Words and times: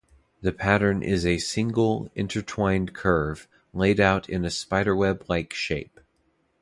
The 0.41 0.51
Pattern 0.51 1.03
is 1.03 1.27
a 1.27 1.37
single, 1.37 2.09
intertwined 2.15 2.95
curve, 2.95 3.47
laid 3.71 3.99
out 3.99 4.27
in 4.27 4.43
a 4.43 4.49
spiderweb-like 4.49 5.53
shape. 5.53 5.99